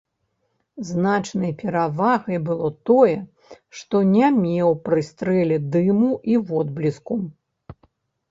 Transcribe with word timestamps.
Значнай 0.91 1.51
перавагай 1.59 2.39
было 2.47 2.69
тое, 2.89 3.11
што 3.81 4.01
не 4.15 4.29
меў 4.39 4.73
пры 4.87 5.03
стрэле 5.09 5.57
дыму 5.75 6.09
і 6.33 6.39
водбліску. 6.53 7.19